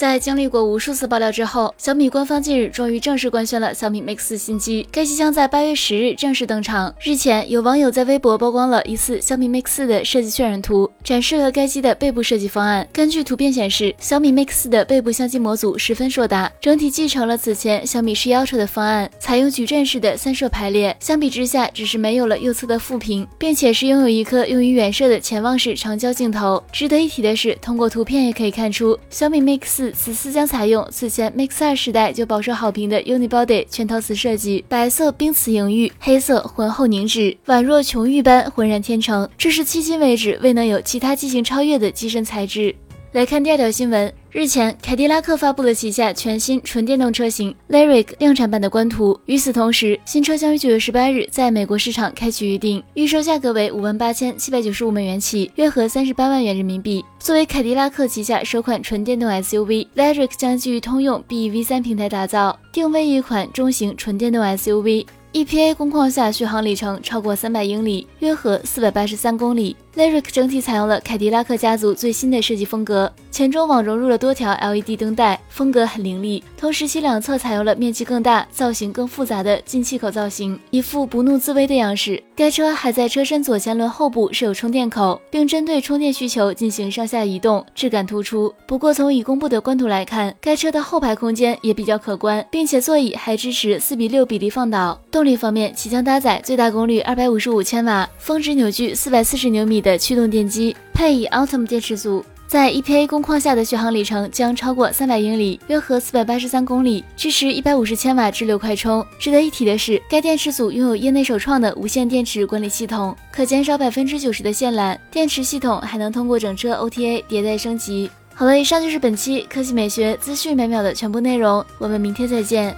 [0.00, 6.94] 在经历过无数次爆料之后，小米官方近日终于正式官宣了小米 Mix 新机，该机将在八月十日正式登场。
[7.02, 12.88] 日前，有网友在微博曝光了一次小米 Mix 的设计渲染图，展示了该机的背部设计方案。
[12.90, 20.96] 根据图片显示，小米 Mix 的背部相机模组十分硕大，整体继承了此前小米十 Ultra 的方案，采用矩阵式的三摄排列。
[20.98, 26.64] 相比之下，只是没有了右侧的副屏，并且是拥有一颗用于远摄的潜望式长焦镜头。
[26.72, 29.89] 值得一提的是，通过图片也可以看出，小米 Mix。
[29.92, 42.74] 此次将采用此前 Mix 2时代就饱受好评的 Unibody 全陶瓷设计，白色冰瓷莹玉，黑色浑厚凝脂，宛若琼玉般浑然天成，这是迄今为止未能有其他机型超越的机身材质。
[43.12, 44.19] 来看第二条新闻。
[44.32, 49.18] 日前，凯迪拉克发布了旗下全新纯电动车型 Lyric 量产版的官图。
[49.26, 57.04] 与此同时，新车将于九月十八日在美国市场开启预定，预售价格为五万八千七百九十五美元起，约合三十八万元人民币。
[57.18, 65.06] 作为凯迪拉克旗下首款纯电动 SUV，Lyric 将基于通用 BEV3 平台打造，定位一款中型纯电动 SUV。
[65.32, 69.76] EPA 工况下续航里程超过三百英里，约合四百八十三公里。
[69.94, 76.42] Lyric 整体采用了凯迪拉克家族最新的设计风格，前中网融入了多条 LED 灯带，风格很凌厉。
[76.56, 82.22] 同时，其两侧采用了面积更大、造型更复杂的进气口造型，一副不怒自威的样式。
[82.36, 88.52] 该车还在车身左前轮后部设有充电口，并针对充电需求进行上下移动，质感突出。
[88.66, 95.00] 不过，从已公布的官图来看，该车的后排空间也比较可观，并且座椅还支持四比六比例放倒。
[95.20, 99.78] 动力方面，其将搭载最大功率二百五十五千瓦、峰值扭矩四百四十牛米。
[99.82, 109.04] 的驱动电机配以 Ultium 电池组，在 EPA 工况下的续航里程将超过三百英里，约合四百八十三公里，支持一百五十千瓦直流快充。
[109.18, 114.96] 值得一提的是，该电池组拥有业内首创的无线电池管理系统，可减少百分之九十的线缆。
[115.10, 118.10] 电池系统还能通过整车 OTA 迭代升级。
[118.34, 122.74] 好了，以上就是本期科技美学资讯每秒的全部内容，我们明天再见。